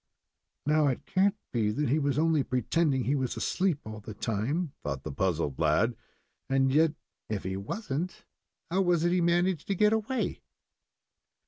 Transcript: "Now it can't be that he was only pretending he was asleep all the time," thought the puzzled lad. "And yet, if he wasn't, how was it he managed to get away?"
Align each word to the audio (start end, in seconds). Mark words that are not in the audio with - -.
"Now 0.65 0.87
it 0.87 1.05
can't 1.05 1.37
be 1.53 1.69
that 1.69 1.89
he 1.89 1.99
was 1.99 2.17
only 2.17 2.41
pretending 2.41 3.03
he 3.03 3.13
was 3.13 3.37
asleep 3.37 3.81
all 3.85 3.99
the 3.99 4.15
time," 4.15 4.73
thought 4.81 5.03
the 5.03 5.11
puzzled 5.11 5.59
lad. 5.59 5.95
"And 6.49 6.73
yet, 6.73 6.95
if 7.29 7.43
he 7.43 7.55
wasn't, 7.55 8.25
how 8.71 8.81
was 8.81 9.03
it 9.03 9.11
he 9.11 9.21
managed 9.21 9.67
to 9.67 9.75
get 9.75 9.93
away?" 9.93 10.41